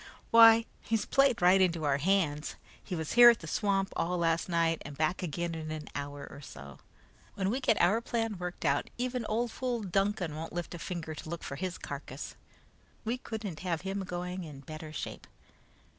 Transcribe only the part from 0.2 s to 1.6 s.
Why, he's played